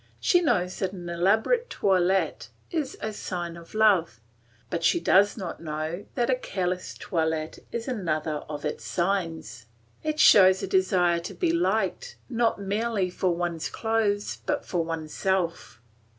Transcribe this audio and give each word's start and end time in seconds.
She 0.19 0.41
knows 0.41 0.79
that 0.79 0.93
an 0.93 1.07
elaborate 1.09 1.69
toilet 1.69 2.49
is 2.71 2.97
a 3.01 3.13
sign 3.13 3.55
of 3.55 3.75
love, 3.75 4.19
but 4.71 4.83
she 4.83 4.99
does 4.99 5.37
not 5.37 5.61
know 5.61 6.07
that 6.15 6.27
a 6.27 6.33
careless 6.35 6.95
toilet 6.97 7.59
is 7.71 7.87
another 7.87 8.37
of 8.49 8.65
its 8.65 8.83
signs; 8.83 9.67
it 10.01 10.19
shows 10.19 10.63
a 10.63 10.67
desire 10.67 11.19
to 11.19 11.35
be 11.35 11.51
like 11.51 12.17
not 12.29 12.59
merely 12.59 13.11
for 13.11 13.35
one's 13.35 13.69
clothes 13.69 14.37
but 14.47 14.65
for 14.65 14.83
oneself. 14.83 15.79